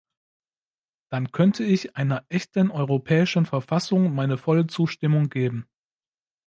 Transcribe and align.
Dann 1.11 1.31
könnte 1.31 1.63
ich 1.63 1.95
einer 1.95 2.25
echten 2.29 2.71
europäischen 2.71 3.45
Verfassung 3.45 4.15
meine 4.15 4.39
volle 4.39 4.65
Zustimmung 4.65 5.29
geben. 5.29 5.69